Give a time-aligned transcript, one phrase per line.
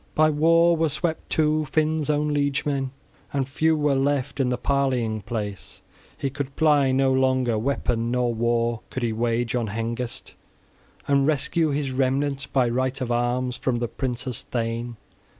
[0.15, 2.89] By war were swept, too, Finn's own liegemen,
[3.31, 5.83] and few were left; in the parleying place
[6.21, 10.33] {16g} he could ply no longer weapon, nor war could he wage on Hengest,
[11.07, 14.97] and rescue his remnant by right of arms from the prince's thane.